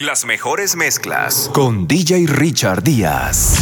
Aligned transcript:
Las 0.00 0.24
mejores 0.24 0.76
mezclas 0.76 1.50
con 1.52 1.88
DJ 1.88 2.28
Richard 2.28 2.84
Díaz. 2.84 3.56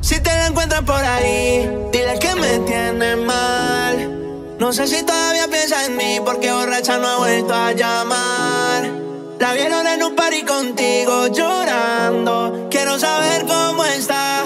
Si 0.00 0.18
te 0.18 0.30
la 0.30 0.46
encuentras 0.46 0.80
por 0.80 0.96
ahí, 0.96 1.70
dile 1.92 2.18
que 2.18 2.34
me 2.36 2.58
tiene 2.60 3.16
mal. 3.16 4.56
No 4.58 4.72
sé 4.72 4.86
si 4.86 5.02
todavía 5.02 5.46
piensa 5.48 5.84
en 5.84 5.98
mí 5.98 6.20
porque 6.24 6.50
borracha 6.50 6.96
no 6.96 7.06
ha 7.06 7.18
vuelto 7.18 7.52
a 7.52 7.72
llamar. 7.72 8.90
La 9.38 9.52
vieron 9.52 9.86
en 9.86 10.02
un 10.04 10.16
party 10.16 10.42
contigo 10.42 11.26
llorando. 11.26 12.68
Quiero 12.70 12.98
saber 12.98 13.44
cómo 13.44 13.84
está. 13.84 14.44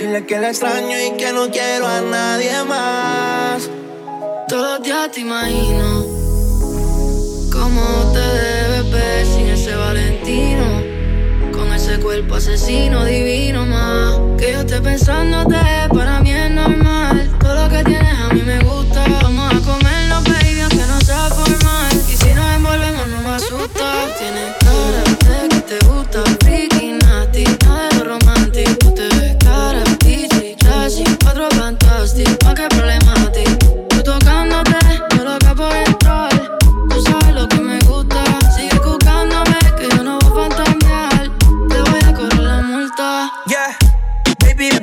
Dile 0.00 0.24
que 0.24 0.38
la 0.38 0.48
extraño 0.48 1.02
y 1.02 1.18
que 1.18 1.34
no 1.34 1.50
quiero 1.50 1.86
a 1.86 2.00
nadie 2.00 2.64
más. 2.64 3.68
Los 4.48 4.82
días 4.82 5.12
te 5.12 5.20
imagino 5.20 6.06
cómo 7.52 8.12
te 8.14 8.63
Con 11.52 11.72
ese 11.72 12.00
cuerpo 12.00 12.34
asesino 12.34 13.04
divino 13.04 13.66
más. 13.66 14.18
Que 14.36 14.52
yo 14.52 14.60
esté 14.60 14.80
pensándote, 14.80 15.56
para 15.94 16.20
mí 16.20 16.32
es 16.32 16.50
normal. 16.50 17.30
Todo 17.38 17.54
lo 17.54 17.68
que 17.68 17.84
tienes 17.84 18.18
a 18.18 18.34
mí 18.34 18.42
me 18.42 18.58
gusta. 18.64 19.04
Vamos 19.22 19.54
a 19.54 19.60
comerlo, 19.60 20.16
baby, 20.22 20.60
aunque 20.60 20.86
no 20.86 21.00
sea 21.02 21.28
formal. 21.28 21.92
Y 22.08 22.16
si 22.16 22.34
nos 22.34 22.56
envolvemos, 22.56 23.06
no 23.06 23.20
me 23.22 23.28
asusta. 23.36 24.14
Tienes 24.18 24.54
cara 24.58 25.23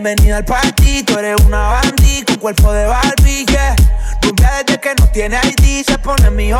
baby, 0.02 0.16
bienvenido 0.16 0.38
al 0.38 0.46
party. 0.46 1.04
Tú 1.04 1.18
eres 1.18 1.42
una 1.46 1.60
bandit 1.60 2.26
con 2.26 2.36
cuerpo 2.38 2.72
de 2.74 2.86
Barbie, 2.86 3.46
yeah. 3.46 3.76
Rumbia 4.22 4.64
desde 4.66 4.80
que 4.80 4.96
no 4.96 5.08
tiene 5.08 5.38
ID, 5.44 5.86
se 5.86 5.98
pone 5.98 6.30
mi 6.32 6.52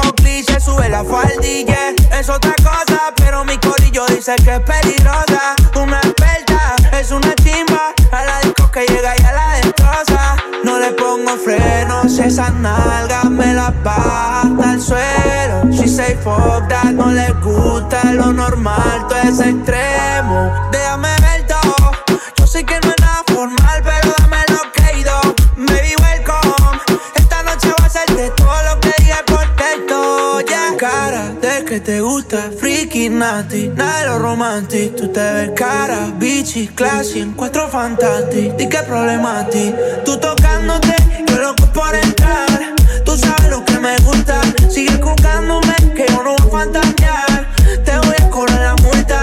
se 0.46 0.60
sube 0.60 0.90
la 0.90 1.04
faldilla. 1.04 1.94
Es 2.18 2.30
otra 2.30 2.54
cosa, 2.58 3.14
pero 3.16 3.44
mi 3.46 3.58
corillo 3.58 4.06
dice 4.08 4.36
que 4.44 4.56
es 4.56 4.60
peligrosa. 4.62 5.56
Una 5.76 5.98
experta, 5.98 6.76
es 7.00 7.12
una 7.12 7.34
chimba. 7.36 7.94
A 8.12 8.26
la 8.26 8.40
disco 8.42 8.70
que 8.72 8.86
llega 8.86 9.14
y 9.18 9.24
a 9.24 9.32
la 9.32 9.50
destroza. 9.56 10.36
No 10.64 10.80
le 10.80 10.92
pongo 10.92 11.38
frenos, 11.38 12.20
esas 12.20 12.54
nalgas 12.54 13.26
me 13.26 13.54
las 13.54 13.84
baja 13.84 14.42
hasta 14.42 14.74
el 14.74 14.82
suelo. 14.82 15.72
She 15.72 15.88
say 15.88 16.16
fuck 16.24 16.68
that, 16.68 16.92
no 16.92 17.12
le 17.12 17.32
gusta 17.44 18.04
lo 18.14 18.32
normal, 18.32 19.08
todo 19.08 19.20
es 19.20 19.40
extremo. 19.40 20.70
Déjame 20.72 21.10
ver 21.22 21.48
todo. 21.48 21.92
Yo 22.38 22.46
sé 22.48 22.64
que 22.66 22.80
no 22.82 22.90
es 22.90 23.02
nada 23.02 23.21
formal, 23.42 23.82
pero 23.84 24.14
dame 24.20 24.38
lo 24.50 24.72
que 24.72 25.00
ido. 25.00 25.20
Baby, 25.58 25.96
welcome. 26.04 26.80
Esta 27.16 27.42
noche 27.42 27.70
va 27.80 27.86
a 27.86 28.14
de 28.14 28.30
todo 28.32 28.58
lo 28.68 28.80
que 28.80 28.94
dije 29.00 29.24
por 29.26 29.46
texto. 29.56 30.42
Yeah. 30.42 30.78
Cara 30.78 31.30
de 31.42 31.66
que 31.66 31.80
te 31.80 32.02
gusta, 32.02 32.52
freaky, 32.60 33.10
nasty. 33.10 33.70
Nada 33.70 34.00
de 34.00 34.06
lo 34.10 34.20
romantic. 34.20 34.96
Tú 34.96 35.08
te 35.08 35.26
ves 35.34 35.52
cara, 35.56 36.12
bitchy, 36.20 36.68
classy. 36.68 37.22
Encuentro 37.22 37.68
fantastic. 37.68 38.56
Di 38.58 38.70
qué 38.70 38.82
problema 38.84 39.40
a 39.40 39.48
ti. 39.48 39.74
Tú 40.06 40.18
tocándote, 40.18 40.96
yo 41.28 41.38
loco 41.40 41.66
por 41.74 41.96
entrar. 41.96 42.76
Tú 43.06 43.18
sabes 43.18 43.50
lo 43.50 43.66
que 43.66 43.80
me 43.80 43.98
gusta. 44.00 44.40
Sigue 44.70 44.98
buscándome, 44.98 45.76
que 45.96 46.06
yo 46.08 46.22
no 46.24 46.36
voy 46.36 46.48
a 46.48 46.52
fantasear. 46.52 47.48
Te 47.86 47.98
voy 47.98 48.16
a 48.20 48.30
cobrar 48.30 48.62
la 48.62 48.76
multa. 48.84 49.20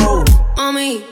Wow. 0.00 0.24
Mami, 0.56 1.04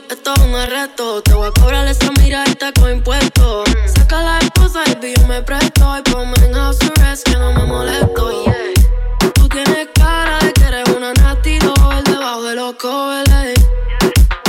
un 0.45 0.55
arresto. 0.55 1.21
Te 1.21 1.33
voy 1.33 1.47
a 1.47 1.51
cobrar 1.51 1.87
esa 1.87 2.11
miradita 2.21 2.71
con 2.73 2.91
impuestos. 2.91 3.69
Saca 3.85 4.21
la 4.21 4.39
esposa 4.39 4.83
y 4.85 5.15
yo 5.15 5.27
me 5.27 5.41
presto. 5.41 5.97
Y 5.97 6.09
ponme 6.09 6.33
en 6.45 6.53
house 6.53 6.79
arrest 6.97 7.27
que 7.27 7.37
no 7.37 7.53
me 7.53 7.65
molesto. 7.65 8.43
Yeah. 8.45 9.33
Tú 9.33 9.47
tienes 9.49 9.87
cara 9.93 10.39
de 10.39 10.53
que 10.53 10.63
eres 10.65 10.89
una 10.89 11.13
nasty 11.13 11.59
doll 11.59 12.03
debajo 12.03 12.43
de 12.43 12.55
los 12.55 12.75
covers. 12.75 13.29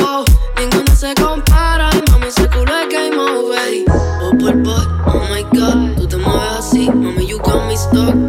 Oh, 0.02 0.24
ninguno 0.58 0.94
se 0.94 1.14
compara. 1.14 1.90
Y 1.92 2.10
mami, 2.10 2.26
ese 2.26 2.48
culo 2.48 2.72
es 2.78 2.88
game 2.88 3.16
over. 3.16 3.84
Oh, 4.22 4.30
por 4.38 4.54
oh 5.06 5.24
my 5.30 5.42
god. 5.58 5.96
Tú 5.96 6.06
te 6.06 6.16
mueves 6.16 6.58
así, 6.58 6.90
mami, 6.90 7.26
you 7.26 7.38
got 7.38 7.66
me 7.66 7.76
stuck. 7.76 8.19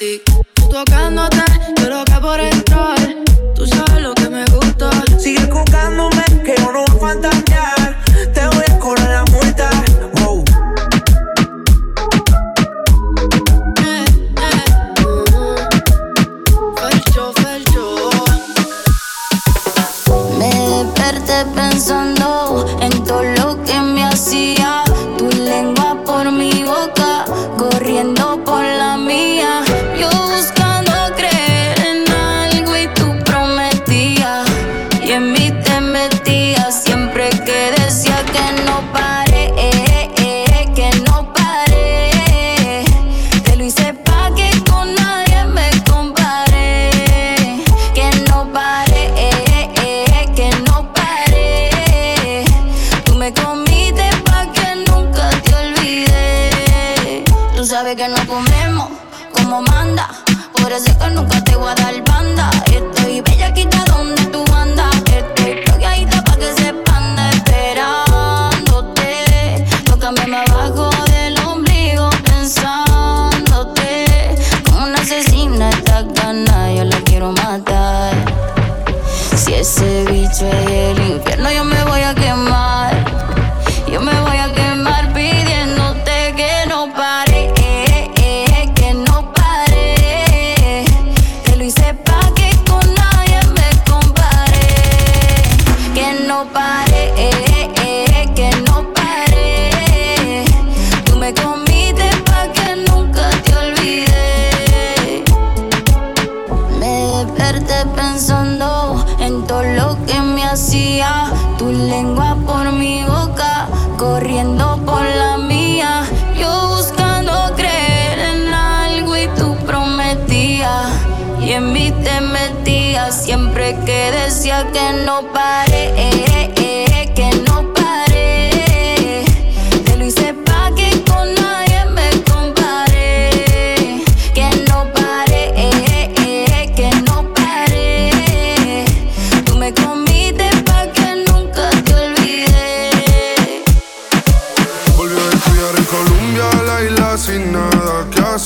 automatique. 0.00 0.29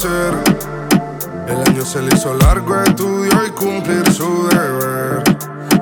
El 0.04 1.56
año 1.66 1.82
se 1.82 2.02
le 2.02 2.14
hizo 2.14 2.34
largo, 2.34 2.78
estudió 2.82 3.46
y 3.46 3.50
cumplir 3.52 4.04
su 4.12 4.48
deber. 4.48 5.22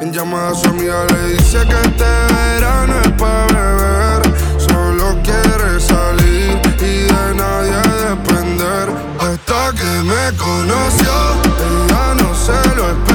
En 0.01 0.13
llamada 0.13 0.51
a 0.51 0.55
su 0.55 0.69
amiga 0.69 1.05
le 1.07 1.33
dice 1.33 1.59
que 1.67 1.75
este 1.89 2.05
verano 2.05 2.95
es 3.03 3.11
para 3.13 3.75
beber. 3.75 4.23
Solo 4.59 5.19
quiere 5.25 5.81
salir 5.81 6.61
y 6.79 7.13
de 7.13 7.35
nadie 7.35 7.83
depender. 8.11 8.91
Hasta 9.19 9.73
que 9.73 10.03
me 10.05 10.37
conoció, 10.37 11.13
ella 11.59 12.15
no 12.15 12.33
se 12.33 12.77
lo 12.77 12.91
esperaba. 12.91 13.12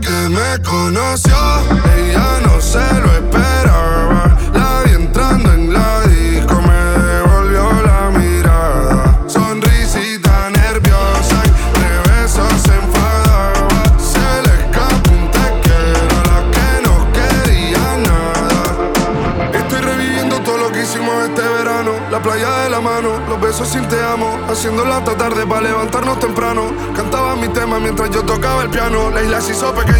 que 0.00 0.28
me 0.28 0.62
conoció, 0.62 1.36
ella 1.96 2.40
no 2.42 2.47
up 29.62 29.76
against 29.76 29.97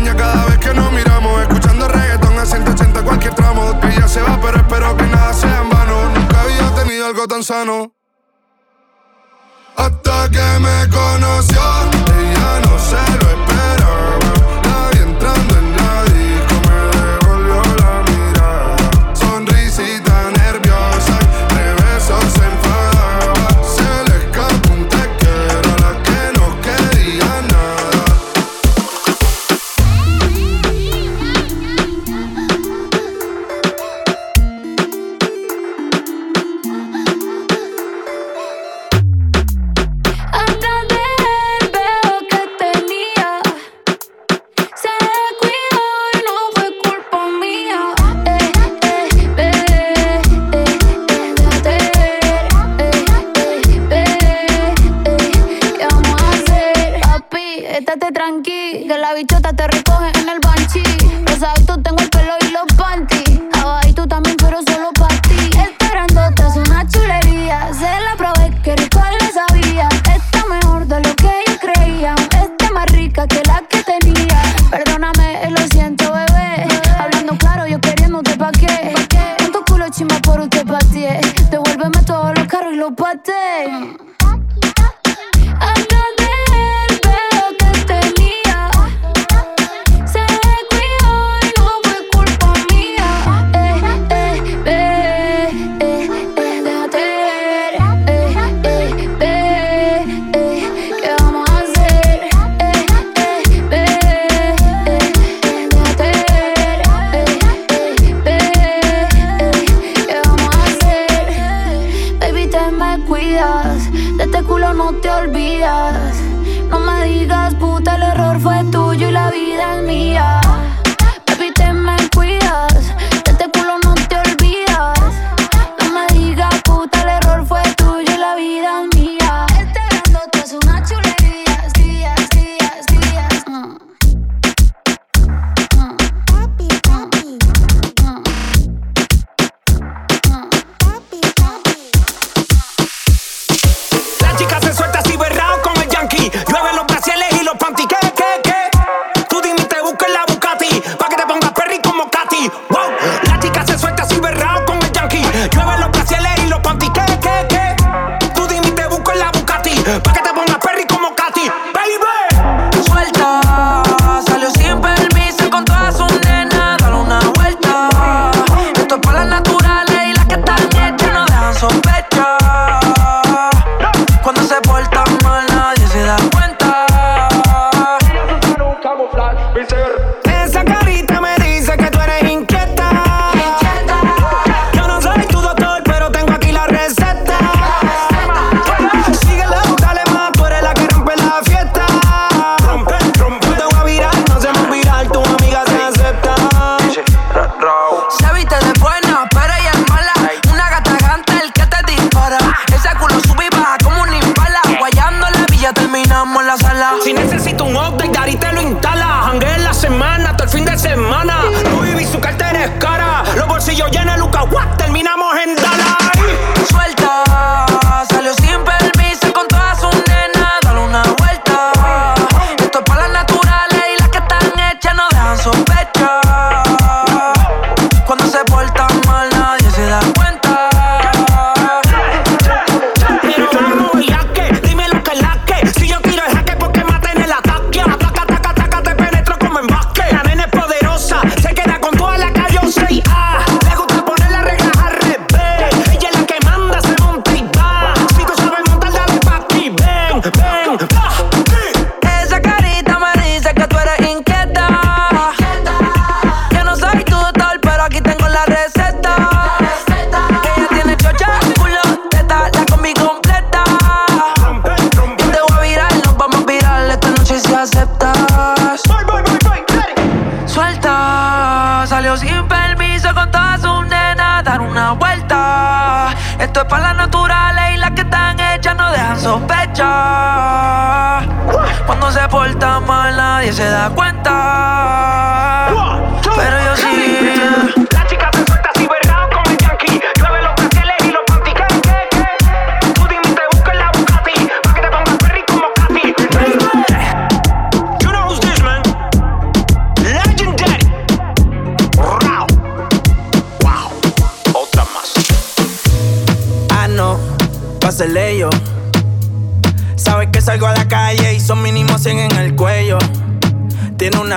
o 82.88 82.92
patê! 82.92 84.07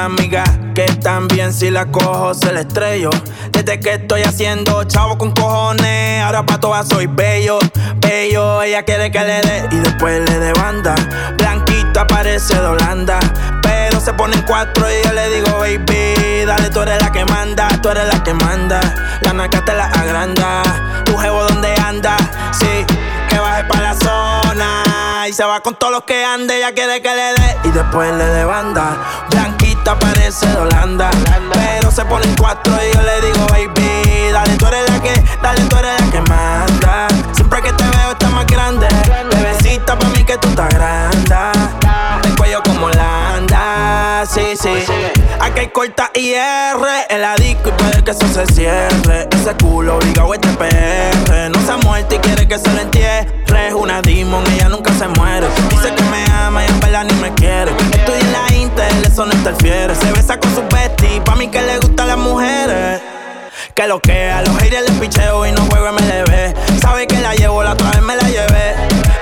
Amiga 0.06 0.44
que 0.74 0.86
también 1.04 1.54
si 1.54 1.70
la 1.70 1.86
cojo 1.86 2.34
se 2.34 2.52
la 2.52 2.62
estrello. 2.62 3.10
Desde 3.52 3.80
que 3.80 3.94
estoy 3.94 4.22
haciendo 4.24 4.84
chavo 4.86 5.18
con 5.18 5.32
cojones, 5.32 6.22
ahora 6.24 6.46
pa' 6.46 6.60
todas 6.60 6.88
soy 6.88 7.08
bello, 7.08 7.60
bello. 7.98 8.62
Ella 8.62 8.84
quiere 8.84 9.12
que 9.12 9.20
le 9.20 9.42
dé 9.42 9.68
y 9.72 9.76
después 9.78 10.30
le 10.30 10.40
dé 10.40 10.54
banda. 10.54 10.96
Blanquita 11.38 12.08
parece 12.08 12.56
de 12.56 12.68
Holanda, 12.68 13.20
pero 13.62 14.00
se 14.00 14.14
ponen 14.14 14.42
cuatro 14.48 14.86
y 14.90 15.06
yo 15.06 15.14
le 15.14 15.30
digo, 15.30 15.60
baby, 15.60 16.46
dale, 16.46 16.70
tú 16.70 16.82
eres 16.82 17.02
la 17.02 17.12
que 17.12 17.26
manda, 17.26 17.68
tú 17.82 17.90
eres 17.90 18.08
la 18.08 18.24
que 18.24 18.34
manda. 18.34 18.80
La 19.22 19.34
naca 19.34 19.64
te 19.64 19.74
la 19.74 19.86
agranda, 19.86 20.64
tu 21.06 21.18
jevo 21.18 21.44
donde 21.44 21.74
anda, 21.76 22.18
sí 22.52 22.86
que 23.30 23.40
baje 23.40 23.64
pa' 23.66 23.82
la 23.82 23.94
zona. 23.96 25.28
Y 25.28 25.34
se 25.34 25.44
va 25.44 25.62
con 25.62 25.76
todos 25.76 25.94
los 25.94 26.04
que 26.04 26.26
ande, 26.26 26.58
ella 26.58 26.74
quiere 26.74 27.02
que 27.02 27.10
le 27.10 27.34
dé. 27.34 27.58
Y 27.66 27.70
después 27.70 28.12
le 28.14 28.26
dé 28.26 28.44
banda. 28.44 28.98
Blanquita 29.30 29.61
parece 29.84 30.48
de 30.48 30.58
Holanda. 30.58 31.10
Pero 31.54 31.92
se 31.92 32.06
ponen 32.06 32.34
cuatro 32.40 32.74
y 32.74 32.96
yo 32.96 33.02
le 33.02 33.22
digo, 33.22 33.46
baby, 33.48 34.32
dale, 34.32 34.56
tú 34.56 34.68
eres 34.68 34.90
la 34.90 35.02
que, 35.02 35.24
dale, 35.42 35.62
tú 35.66 35.78
eres 35.78 36.02
la 36.02 36.12
que 36.12 36.22
manda. 36.22 37.08
Siempre 37.34 37.62
que 37.62 37.74
te 37.74 37.84
veo 37.84 38.12
está 38.12 38.30
más 38.30 38.46
grande. 38.46 38.88
Bebecita 39.32 39.98
pa' 39.98 40.08
mí 40.10 40.24
que 40.24 40.38
tú 40.38 40.50
estás 40.50 40.70
grande. 40.70 41.36
El 42.24 42.36
cuello 42.36 42.62
como 42.64 42.90
Landa, 42.90 44.24
sí, 44.32 44.56
sí. 44.60 44.84
Aquí 45.40 45.60
hay 45.60 45.68
corta 45.70 46.12
y 46.14 46.34
R, 46.34 47.06
el 47.10 47.44
disco 47.44 47.70
y 47.70 47.72
puede 47.72 48.04
que 48.04 48.12
eso 48.12 48.28
se 48.28 48.46
cierre. 48.54 49.28
Ese 49.32 49.56
culo 49.62 49.98
obligado 49.98 50.34
este 50.34 50.50
PR. 50.50 51.50
No 51.50 51.66
se 51.66 51.72
ha 51.72 51.78
muerto 51.78 52.16
y 52.16 52.20
quiere 52.20 52.48
que 52.48 52.58
se 52.60 52.72
lo 52.72 52.82
entierre. 52.82 53.74
Una 53.76 54.02
demon, 54.02 54.44
ella 54.54 54.70
nunca 54.70 54.94
se 54.94 55.08
muere. 55.08 55.48
Dice 55.70 55.94
que 55.96 56.04
me 56.04 56.24
ama 56.32 56.64
y 56.64 56.68
en 56.68 56.80
verdad 56.80 57.06
ni 57.06 57.14
me 57.16 57.34
quiere. 57.34 57.72
En 57.72 57.90
la 57.90 58.06
eso 59.12 59.26
no 59.26 59.34
interfiere. 59.34 59.94
Se 59.96 60.12
besa 60.12 60.40
con 60.40 60.54
su 60.56 60.62
bestie, 60.74 61.20
pa' 61.22 61.36
mí 61.36 61.50
que 61.50 61.62
le 61.62 61.78
gustan 61.80 62.08
las 62.08 62.18
mujeres. 62.18 63.02
Que 63.76 63.86
lo 63.86 64.00
que 64.00 64.32
a 64.32 64.42
los 64.42 64.56
haters 64.58 64.90
les 64.90 65.00
picheo 65.00 65.46
y 65.46 65.52
no 65.52 65.62
juego 65.66 65.92
MLB. 65.92 66.80
Sabe 66.82 67.08
que 67.08 67.20
la 67.20 67.34
llevo, 67.36 67.62
la 67.62 67.74
otra 67.74 67.92
vez 67.92 68.02
me 68.02 68.16
la 68.16 68.24
llevé. 68.24 68.76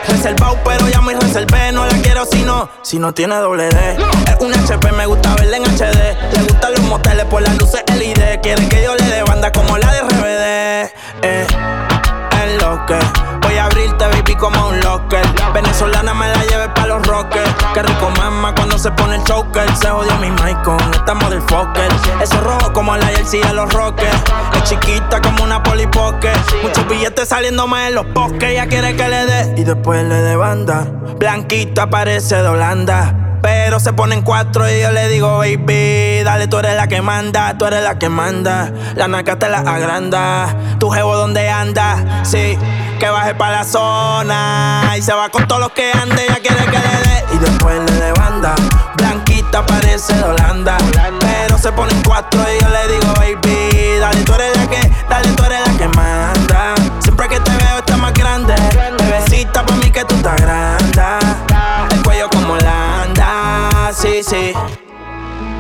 Reservado, 0.07 0.57
pero 0.63 0.87
ya 0.89 1.01
me 1.01 1.15
reservé. 1.15 1.71
No 1.71 1.85
la 1.85 1.97
quiero 2.01 2.25
si 2.25 2.43
no, 2.43 2.69
si 2.83 2.99
no 2.99 3.13
tiene 3.13 3.35
doble 3.37 3.69
D. 3.69 3.97
Es 4.27 4.35
un 4.39 4.53
HP, 4.53 4.91
me 4.91 5.07
gusta 5.07 5.33
verla 5.35 5.57
en 5.57 5.63
HD. 5.63 6.35
Le 6.35 6.43
gustan 6.43 6.71
los 6.73 6.81
moteles 6.81 7.25
por 7.25 7.41
las 7.41 7.57
luces 7.57 7.83
LED. 7.87 8.41
Quiere 8.41 8.67
que 8.69 8.83
yo 8.83 8.95
le 8.95 9.05
dé 9.05 9.23
banda 9.23 9.51
como 9.51 9.77
la 9.77 9.91
de 9.91 10.01
RBD. 10.01 10.91
Eh, 11.23 11.47
es 12.43 12.61
lo 12.61 12.85
que 12.85 13.29
Voy 13.49 13.57
a 13.57 13.65
abrirte, 13.65 14.05
baby, 14.05 14.35
como 14.35 14.67
un 14.67 14.79
locker. 14.81 15.25
Venezolana 15.55 16.13
me 16.13 16.27
la 16.27 16.43
lleve 16.45 16.69
pa' 16.69 16.85
los 16.85 17.01
rockers. 17.07 17.49
Qué 17.73 17.81
rico 17.81 18.11
mama 18.11 18.53
cuando 18.53 18.68
se 18.79 18.91
pone 18.91 19.17
el 19.17 19.23
choker. 19.25 19.69
Se 19.75 19.89
jodió 19.89 20.15
mi 20.17 20.31
mic 20.31 20.61
con 20.63 20.79
esta 20.93 21.13
motherfucker. 21.13 21.91
Eso 22.21 22.39
rojo 22.41 22.71
como 22.71 22.95
la 22.95 23.07
jersey 23.07 23.41
de 23.41 23.53
los 23.53 23.71
rockers. 23.73 24.15
Es 24.55 24.63
chiquita 24.69 25.21
como 25.21 25.43
una 25.43 25.61
polipoque. 25.61 26.31
Muchos 26.63 26.87
billetes 26.87 27.27
saliéndome 27.27 27.87
en 27.87 27.95
los 27.95 28.11
bosques. 28.13 28.51
Ella 28.51 28.67
quiere 28.67 28.95
que 28.95 29.09
le 29.09 29.25
dé 29.25 29.53
y 29.57 29.63
después 29.65 30.03
le 30.05 30.15
dé 30.15 30.35
banda. 30.35 30.87
Blanquita 31.17 31.89
parece 31.89 32.41
de 32.41 32.47
Holanda. 32.47 33.15
Pero 33.41 33.79
se 33.79 33.93
ponen 33.93 34.21
cuatro 34.21 34.69
y 34.69 34.81
yo 34.81 34.91
le 34.91 35.07
digo, 35.07 35.37
baby, 35.37 36.23
dale, 36.23 36.47
tú 36.47 36.57
eres 36.57 36.75
la 36.75 36.87
que 36.87 37.01
manda, 37.01 37.57
tú 37.57 37.65
eres 37.65 37.83
la 37.83 37.97
que 37.97 38.09
manda. 38.09 38.71
La 38.95 39.07
naca 39.07 39.39
te 39.39 39.47
la 39.47 39.59
agranda, 39.59 40.53
tu 40.77 40.89
jevo 40.89 41.15
donde 41.15 41.49
anda, 41.49 42.21
sí, 42.23 42.57
que 42.99 43.09
baje 43.09 43.35
pa' 43.35 43.49
la 43.49 43.63
zona. 43.63 44.93
Y 44.97 45.01
se 45.01 45.13
va 45.13 45.29
con 45.29 45.47
todos 45.47 45.61
los 45.61 45.71
que 45.71 45.89
ande, 45.93 46.25
ya 46.27 46.39
quiere 46.41 46.65
que 46.65 46.88
blanquita 49.59 49.65
parece 49.65 50.13
de 50.13 50.23
Holanda. 50.23 50.77
Pero 51.19 51.57
se 51.57 51.71
ponen 51.71 52.01
cuatro 52.03 52.41
y 52.41 52.61
yo 52.61 52.69
le 52.69 52.93
digo, 52.93 53.13
baby, 53.15 53.99
dale, 53.99 54.21
tú 54.23 54.33
eres 54.33 54.57
la 54.57 54.67
que, 54.67 54.91
dale, 55.09 55.29
tú 55.29 55.43
eres 55.43 55.67
la 55.67 55.77
que 55.77 55.87
manda. 55.89 56.75
Siempre 56.99 57.27
que 57.27 57.39
te 57.39 57.51
veo 57.51 57.79
está 57.79 57.97
más 57.97 58.13
grande, 58.13 58.55
bebecita 58.97 59.65
pa' 59.65 59.75
mí 59.75 59.91
que 59.91 60.03
tú 60.05 60.15
estás 60.15 60.35
grande. 60.41 61.01
El 61.91 62.03
cuello 62.03 62.29
como 62.29 62.55
la 62.57 63.05
sí, 63.93 64.21
sí. 64.23 64.53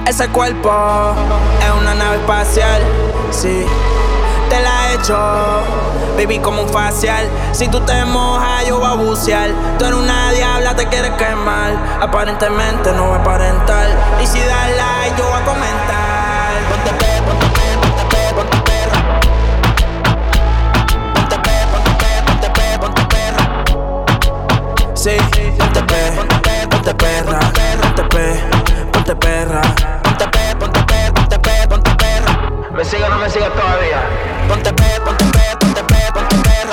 Ese 0.07 0.27
cuerpo 0.29 0.71
es 1.61 1.81
una 1.81 1.93
nave 1.93 2.17
espacial, 2.17 2.81
sí. 3.31 3.65
Hecho, 4.99 5.17
baby, 6.17 6.39
como 6.39 6.63
un 6.63 6.69
facial. 6.69 7.29
Si 7.53 7.67
tú 7.69 7.79
te 7.81 8.03
mojas, 8.05 8.67
yo 8.67 8.79
voy 8.79 8.87
a 8.87 8.95
bucear. 8.95 9.49
Tú 9.77 9.85
eres 9.85 9.97
una 9.97 10.31
diabla, 10.31 10.75
te 10.75 10.87
quieres 10.87 11.11
quemar. 11.11 11.71
Aparentemente 12.01 12.91
no 12.91 13.05
voy 13.05 13.17
a 13.17 13.21
aparentar. 13.21 13.87
Y 14.21 14.27
si 14.27 14.39
das 14.39 14.69
like, 14.75 15.17
yo 15.17 15.23
voy 15.25 15.41
a 15.41 15.45
comentar. 15.45 16.51
Ponte 16.69 16.91
pe, 16.99 17.21
ponte 17.21 17.47
pe, 17.47 17.77
ponte 17.81 18.03
pe, 18.09 18.33
ponte 18.35 18.57
perra. 18.67 18.99
Ponte 21.13 21.37
pe, 21.39 21.55
ponte 21.71 21.91
pe, 21.99 22.11
ponte 22.25 22.49
pe, 22.49 22.77
ponte 22.79 23.03
perra. 23.05 23.43
Sí, 24.95 25.17
ponte 25.57 25.81
pe, 25.83 26.11
ponte 26.15 26.35
pe, 26.39 26.67
ponte 26.67 26.93
perra 26.93 27.39
ponte 27.99 28.03
pe, 28.03 28.39
ponte 28.91 29.15
perra. 29.15 29.61
Ponte 30.03 30.27
pe, 30.27 30.55
ponte 30.59 30.83
pe, 30.83 31.11
ponte 31.13 31.39
pe, 31.39 31.67
ponte 31.67 31.95
perra. 31.95 32.51
¿Me 32.71 32.83
sigue 32.85 33.03
o 33.03 33.09
no 33.09 33.17
me 33.17 33.29
sigue 33.29 33.49
todavía? 33.49 34.38
Ponte 34.49 34.73
pe, 34.73 34.99
ponte 35.03 35.25
pe, 35.35 35.55
ponte 35.59 35.83
pe, 35.83 36.09
ponte 36.11 36.35
perra. 36.41 36.68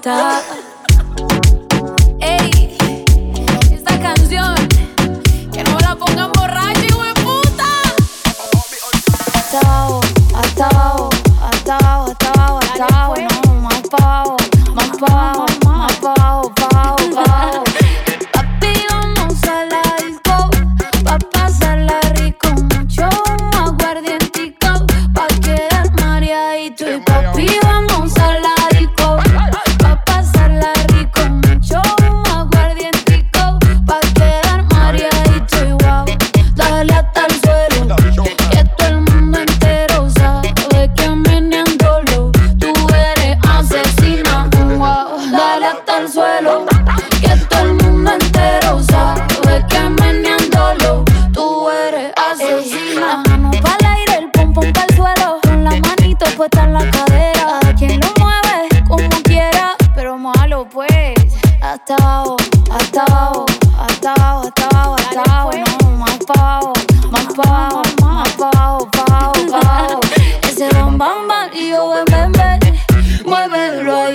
importa. 0.00 0.69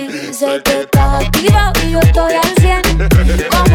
Dice 0.08 0.62
que 0.64 0.80
estás 0.82 1.24
activa 1.24 1.72
y 1.84 1.90
yo 1.90 2.00
estoy 2.00 2.34
al 2.34 2.54
100. 2.60 3.65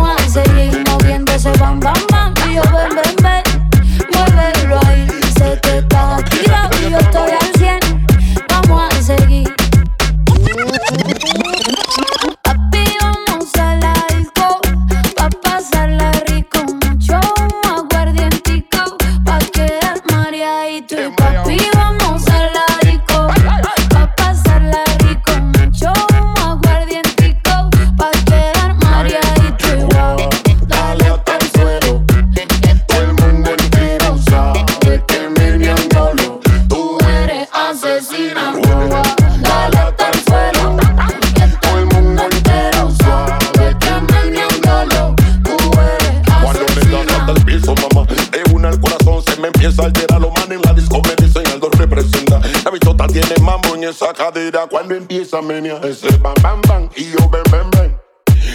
me 53.92 54.52
da 54.52 54.68
cuando 54.68 54.96
empieza 54.96 55.42
menia. 55.42 55.80
Ese 55.84 56.16
bam 56.18 56.34
bam 56.42 56.62
bam 56.62 56.90
y 56.96 57.12
yo 57.12 57.30
ven 57.30 57.44
ven 57.52 57.70
ven. 57.72 58.02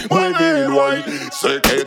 Muy 0.09 0.33
bien, 0.33 0.73
guay, 0.73 1.03
sé 1.31 1.61
que 1.61 1.86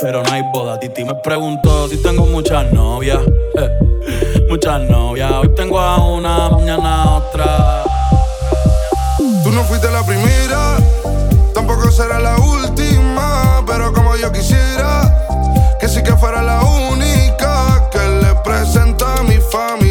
pero 0.00 0.22
no 0.22 0.32
hay 0.32 0.42
boda. 0.52 0.78
Titi 0.78 1.04
me 1.04 1.14
preguntó 1.14 1.88
si 1.88 2.02
tengo 2.02 2.26
muchas 2.26 2.72
novias, 2.72 3.20
eh, 3.58 4.44
muchas 4.48 4.80
novias. 4.82 5.32
Hoy 5.32 5.48
tengo 5.54 5.78
a 5.78 6.04
una, 6.06 6.50
mañana 6.50 7.02
a 7.02 7.16
otra. 7.16 7.84
Tú 9.42 9.50
no 9.50 9.62
fuiste 9.64 9.90
la 9.90 10.04
primera, 10.04 10.76
tampoco 11.54 11.90
será 11.90 12.18
la 12.18 12.36
última, 12.38 13.62
pero 13.66 13.92
como 13.92 14.16
yo 14.16 14.32
quisiera 14.32 15.76
que 15.80 15.88
sí 15.88 16.02
que 16.02 16.16
fuera 16.16 16.42
la 16.42 16.62
única 16.62 17.88
que 17.90 17.98
le 17.98 18.34
presenta 18.42 19.16
a 19.16 19.22
mi 19.22 19.36
familia. 19.50 19.83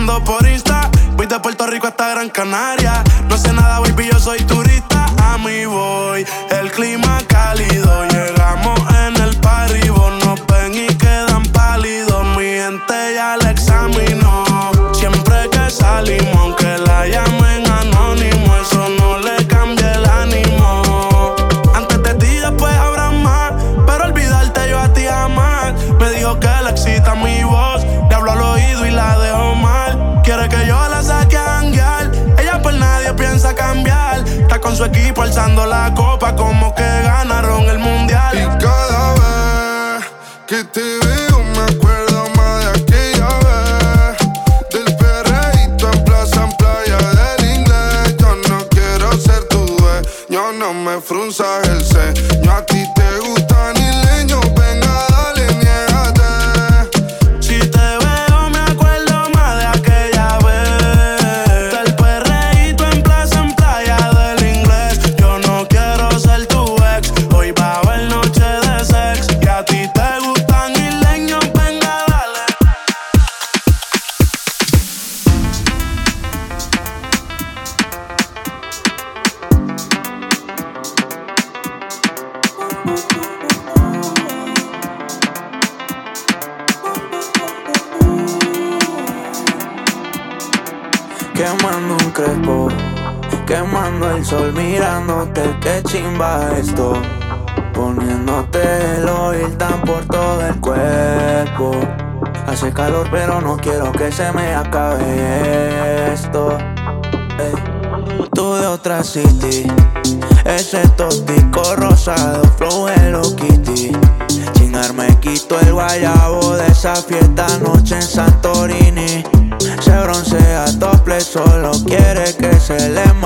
Ando 0.00 0.24
por 0.24 0.46
que 40.50 40.64
te 40.64 40.80
ve 40.98 41.09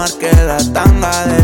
le 0.05 0.11
marque 0.11 0.31
la 0.47 0.57
tanga 0.73 1.27
del 1.27 1.44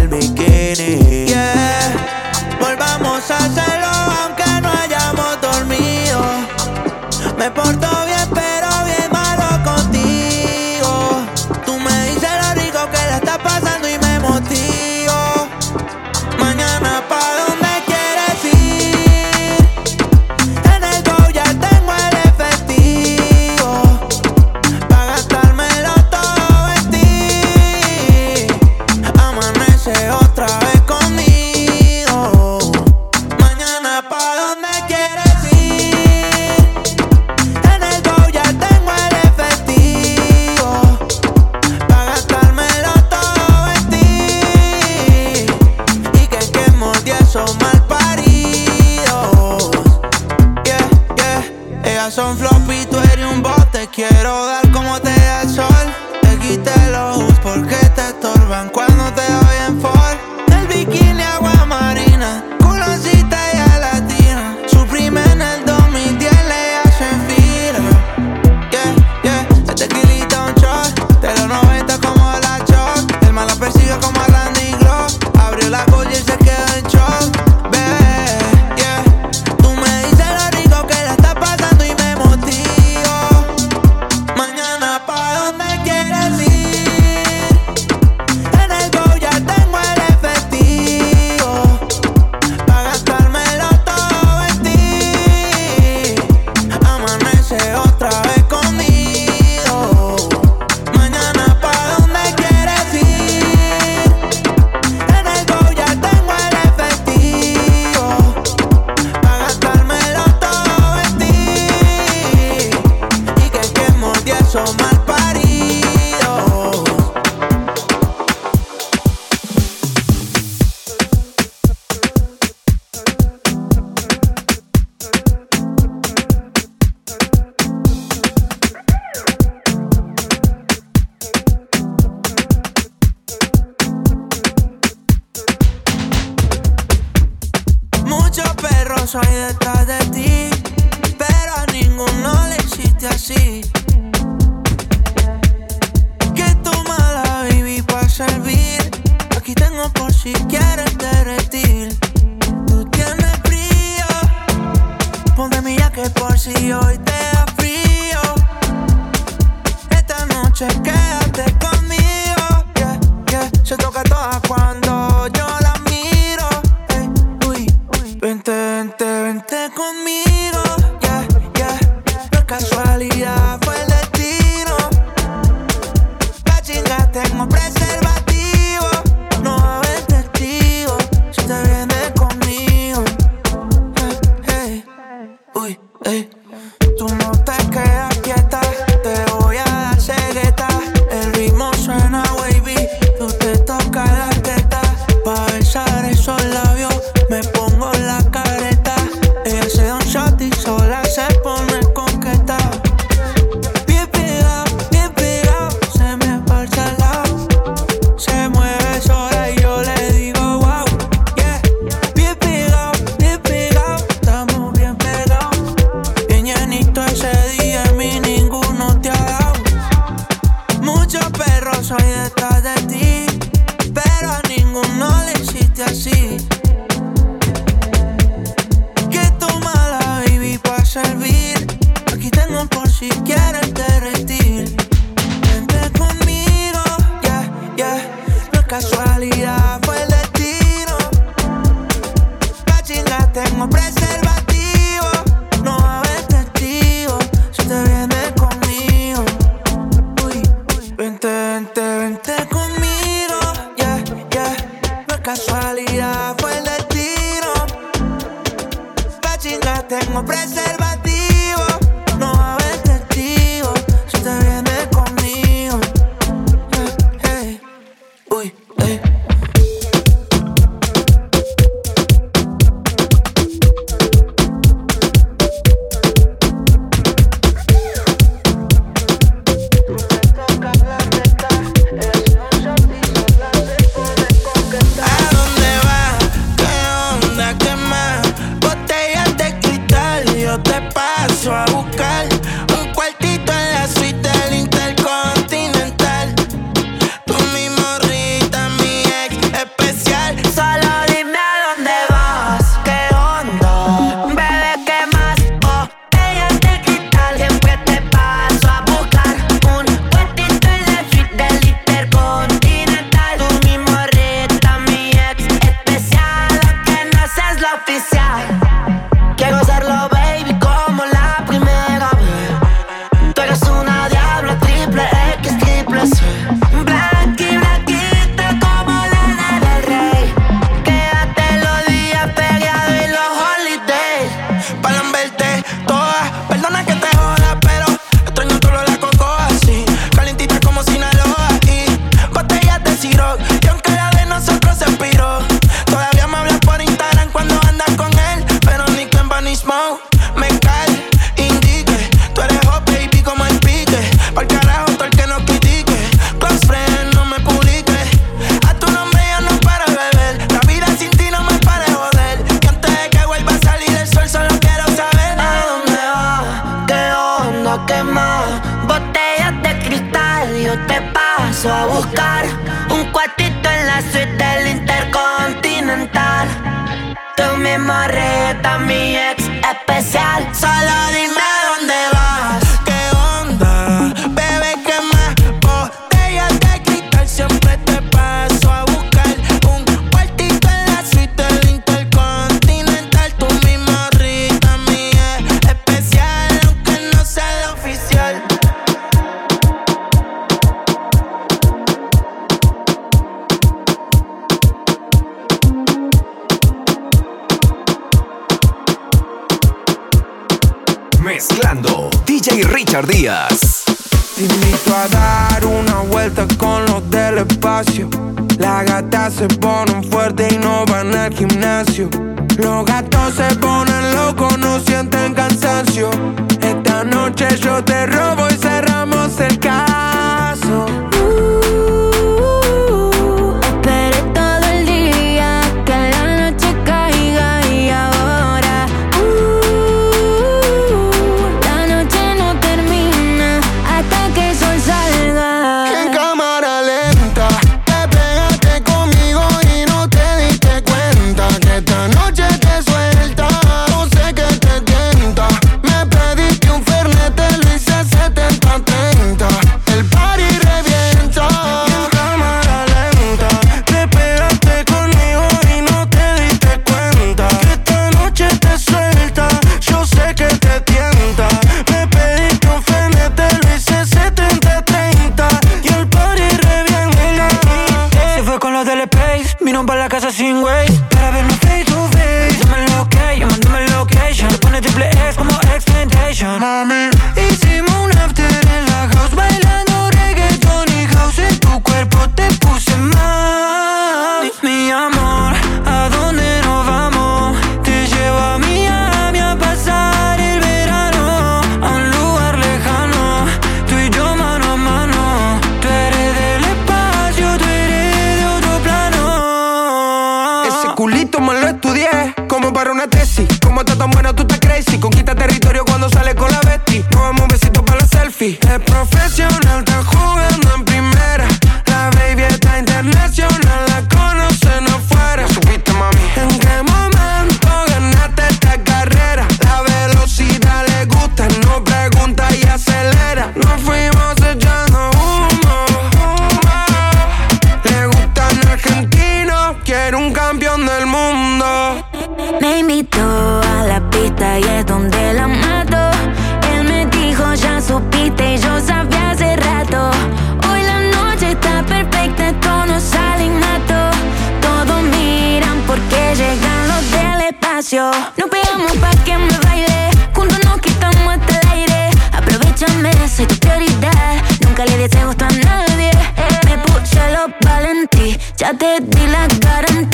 Ya 568.61 568.75
te 568.75 569.01
di 569.01 569.27
la 569.27 569.49
garantía 569.59 570.10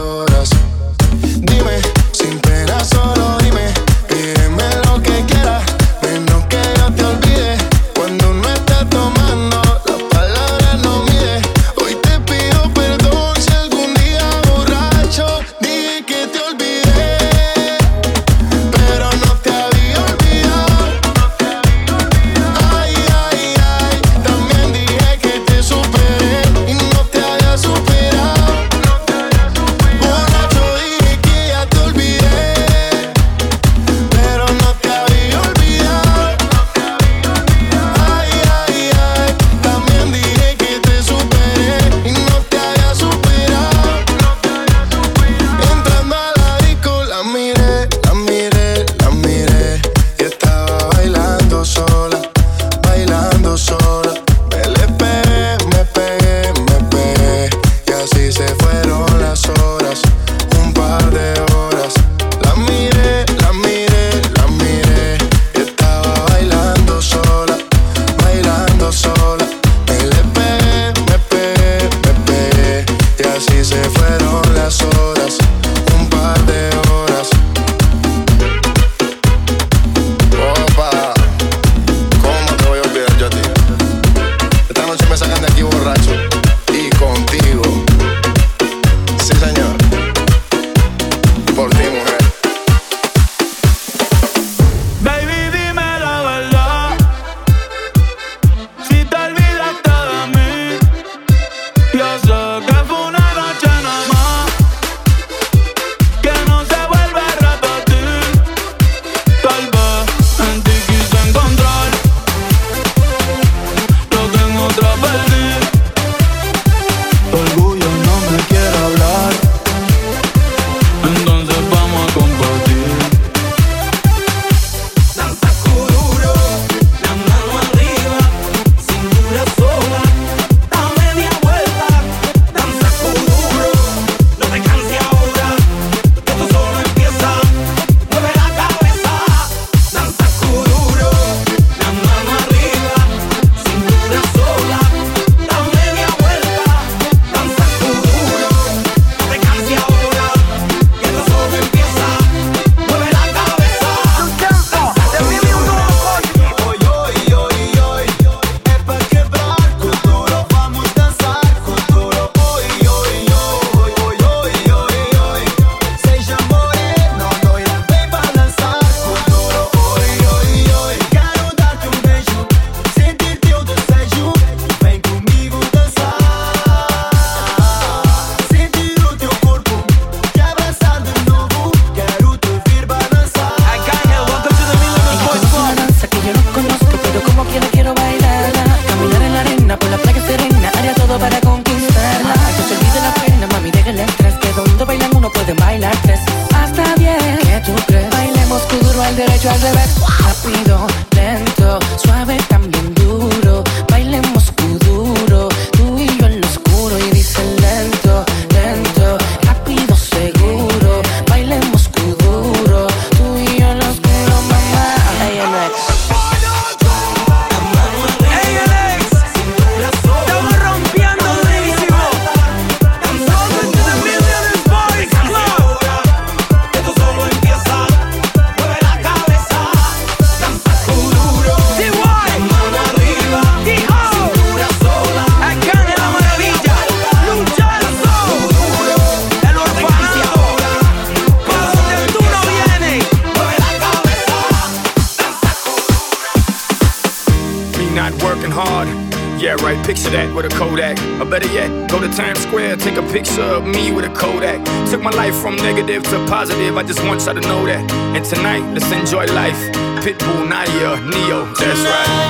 live. 256.71 256.85
I 256.85 256.87
just 256.87 257.03
want 257.03 257.21
y'all 257.25 257.33
to 257.33 257.41
know 257.41 257.65
that. 257.65 257.89
And 258.15 258.25
tonight, 258.25 258.61
let's 258.73 258.91
enjoy 258.91 259.25
life. 259.33 259.57
Pitbull, 260.03 260.47
Naya, 260.47 260.99
Neo, 261.09 261.45
that's 261.53 261.79
right. 261.79 262.20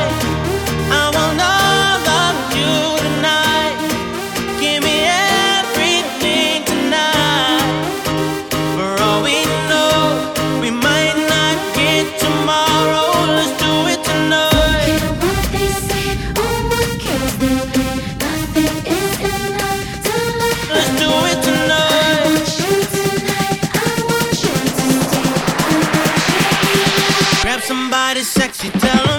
is 28.21 28.27
sexy, 28.27 28.69
tell 28.69 29.10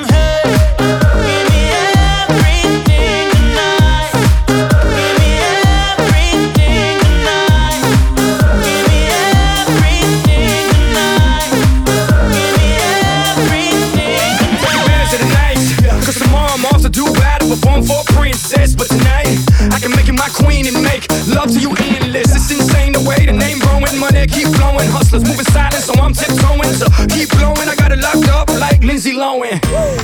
Lindsay 29.13 29.61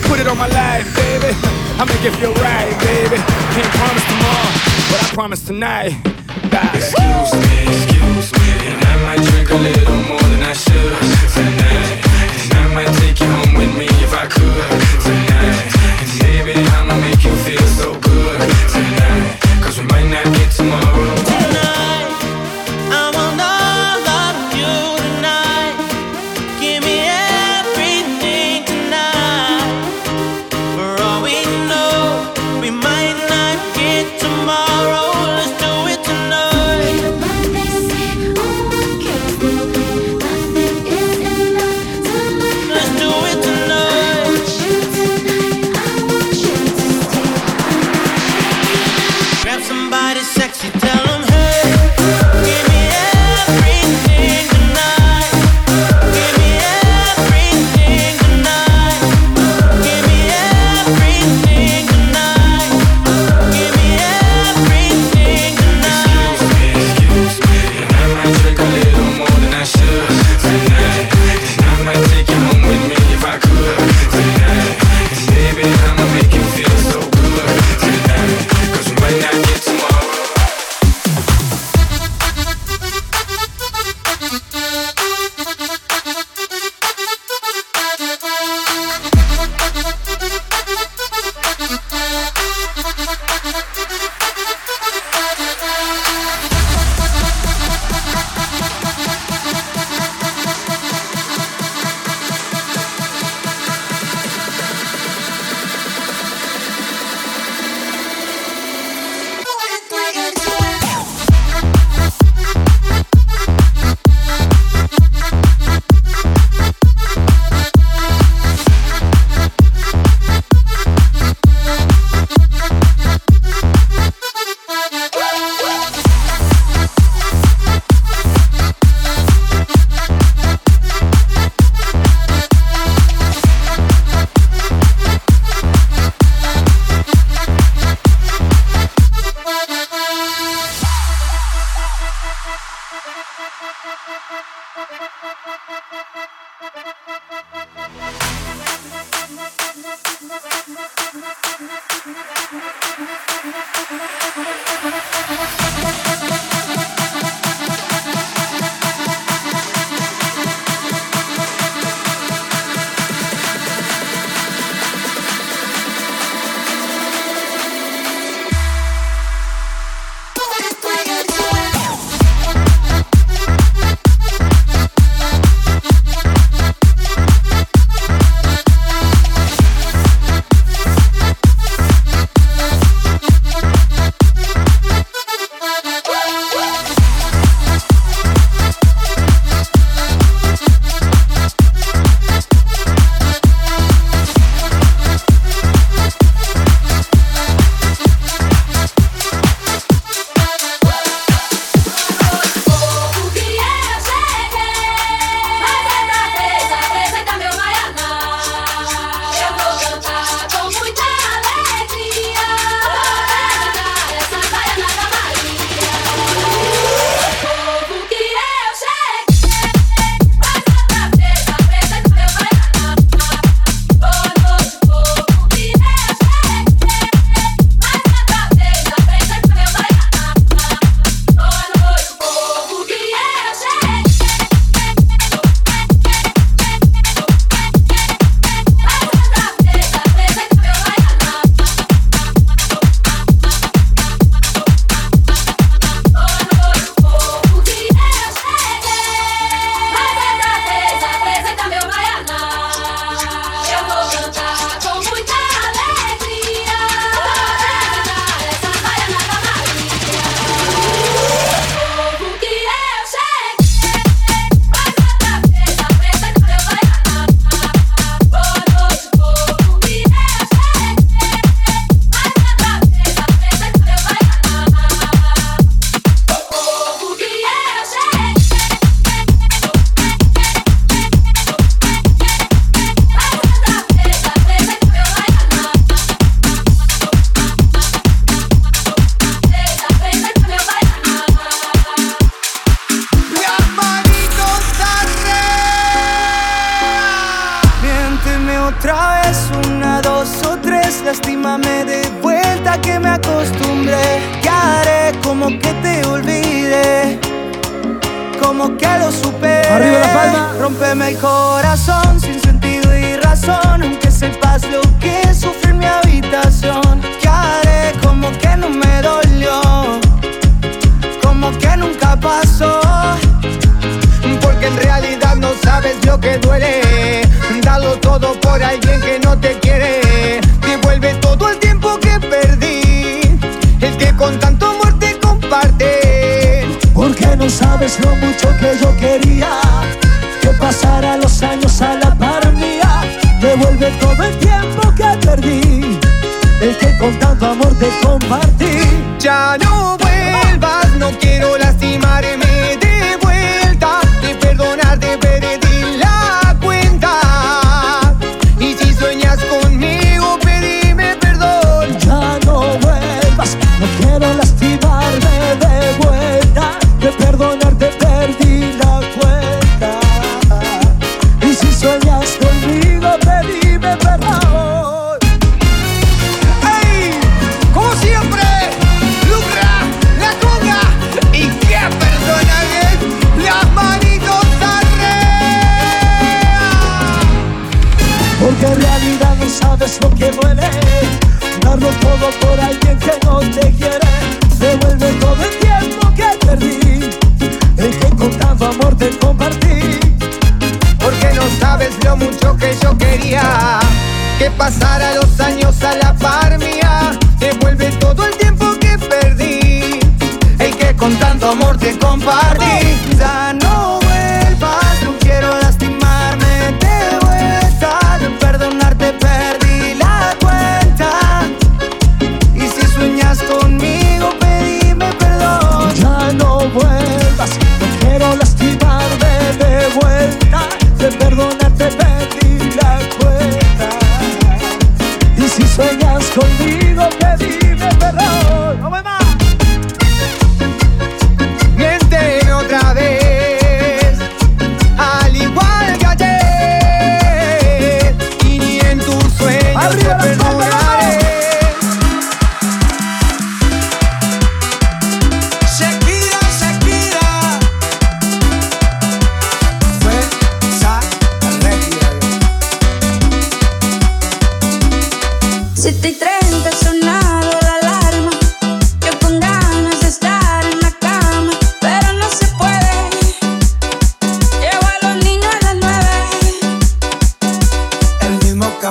Put 0.09 0.21
it 0.21 0.27
on 0.27 0.37
my 0.37 0.49
life, 0.49 0.95
baby. 0.95 1.35
I'ma 1.79 1.93
give 2.03 2.21
you 2.21 2.29
a 2.29 2.35
ride, 2.35 2.79
baby. 2.81 3.17
Can't 3.55 3.73
promise 3.75 4.05
tomorrow, 4.05 4.51
but 4.91 5.03
I 5.03 5.09
promise 5.15 5.45
tonight. 5.45 5.93
Bye. 6.51 6.71
Excuse 6.75 7.33
me, 7.33 7.63
excuse 7.69 8.33
me, 8.33 8.69
and 8.69 8.85
I 8.85 9.17
might 9.17 9.31
drink 9.31 9.51
a 9.51 9.55
little 9.55 9.97
more 10.09 10.21
than 10.21 10.43
I 10.43 10.53
should. 10.53 11.18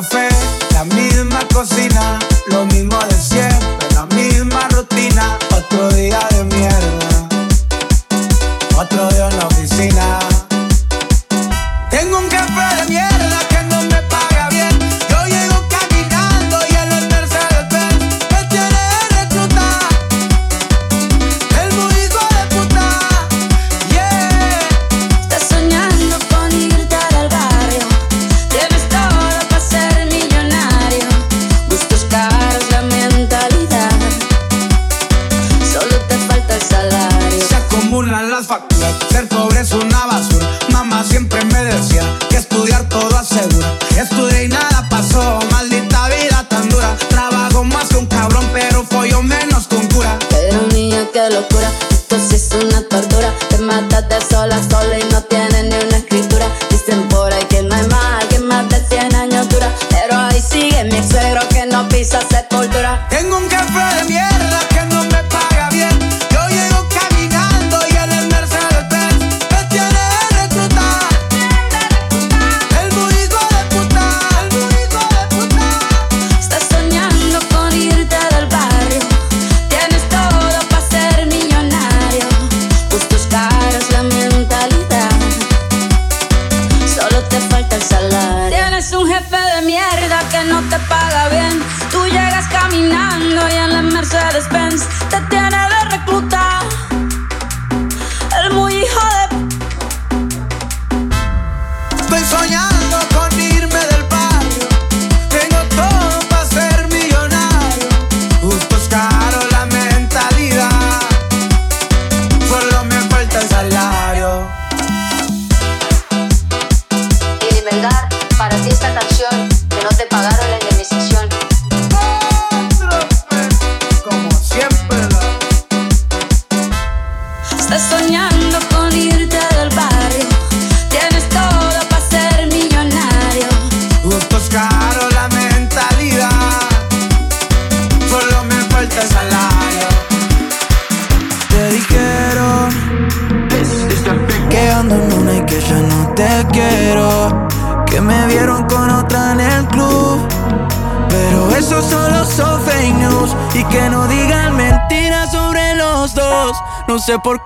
Café, 0.02 0.30
la 0.74 0.86
misma 0.86 1.39
cocina, 1.52 2.20
lo 2.52 2.68
mismo 2.68 3.00
de 3.10 3.16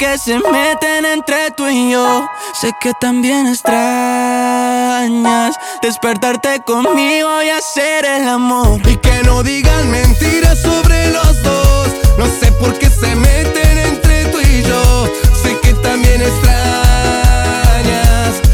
Qué 0.01 0.17
se 0.17 0.33
meten 0.39 1.05
entre 1.05 1.51
tú 1.55 1.67
y 1.67 1.91
yo. 1.91 2.27
Sé 2.59 2.71
que 2.81 2.91
también 2.99 3.45
extrañas 3.45 3.75
despertarte 5.83 6.63
conmigo 6.65 7.43
y 7.43 7.49
hacer 7.49 8.05
el 8.05 8.27
amor. 8.27 8.81
Y 8.89 8.97
que 8.97 9.21
no 9.21 9.43
digan 9.43 9.91
mentiras 9.91 10.57
sobre 10.59 11.11
los 11.11 11.43
dos. 11.43 11.89
No 12.17 12.25
sé 12.25 12.51
por 12.53 12.79
qué 12.79 12.89
se 12.89 13.13
meten 13.13 13.77
entre 13.77 14.25
tú 14.31 14.39
y 14.39 14.63
yo. 14.63 15.05
Sé 15.43 15.55
que 15.61 15.75
también 15.75 16.19
extrañas 16.19 17.61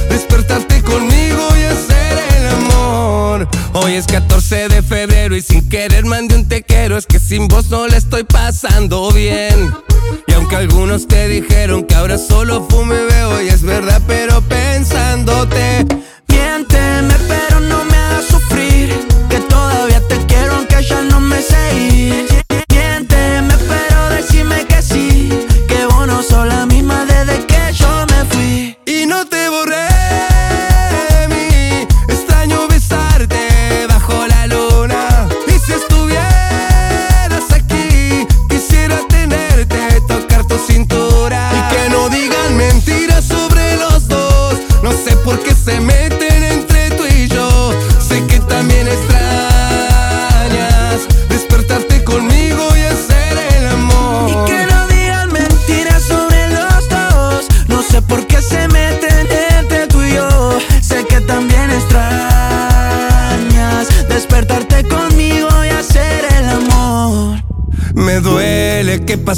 despertarte 0.09 0.83
conmigo 0.83 1.47
y 1.57 1.63
hacer 1.63 2.19
el 2.39 2.47
amor. 2.57 3.47
Hoy 3.71 3.95
es 3.95 4.05
14 4.05 4.67
de 4.67 4.83
febrero 4.83 5.33
y 5.33 5.41
sin 5.41 5.69
querer 5.69 6.03
mandé 6.03 6.35
un 6.35 6.45
te 6.45 6.61
quiero. 6.63 6.97
Es 6.97 7.05
que 7.05 7.19
sin 7.19 7.47
vos 7.47 7.69
no 7.69 7.87
le 7.87 7.95
estoy 7.95 8.25
pasando 8.25 9.13
bien. 9.13 9.71
Aunque 10.37 10.55
algunos 10.55 11.07
te 11.07 11.27
dijeron 11.27 11.83
que 11.83 11.95
ahora 11.95 12.19
solo 12.19 12.67
fumo 12.69 12.93
y 12.93 13.11
veo, 13.11 13.41
y 13.41 13.47
es 13.47 13.63
verdad, 13.63 13.99
pero 14.05 14.39
pensándote. 14.41 15.83
Miénteme, 16.27 17.15
pero 17.27 17.59
no 17.59 17.83
me 17.85 17.97
hagas 17.97 18.25
sufrir. 18.25 18.93
Que 19.29 19.39
todavía 19.39 19.99
te 20.07 20.17
quiero, 20.27 20.57
aunque 20.57 20.83
ya 20.83 21.01
no 21.01 21.19
me 21.21 21.41
sé 21.41 21.75
ir. 21.75 22.36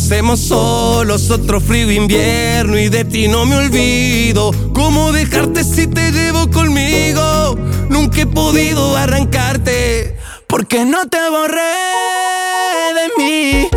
Pasemos 0.10 0.40
solos 0.40 1.30
otro 1.30 1.62
frío 1.62 1.92
invierno 1.92 2.80
y 2.80 2.90
de 2.90 3.06
ti 3.06 3.28
no 3.28 3.46
me 3.46 3.56
olvido. 3.56 4.52
¿Cómo 4.74 5.12
dejarte 5.12 5.64
si 5.64 5.86
te 5.86 6.12
llevo 6.12 6.50
conmigo? 6.50 7.56
Nunca 7.90 8.22
he 8.22 8.26
podido 8.26 8.98
arrancarte. 8.98 10.18
Porque 10.48 10.84
no 10.84 11.08
te 11.08 11.20
borré 11.30 11.62
de 12.96 13.24
mí. 13.24 13.68